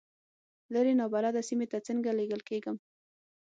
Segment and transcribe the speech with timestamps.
[0.73, 2.77] لرې نابلده سیمې ته څنګه لېږل کېږم.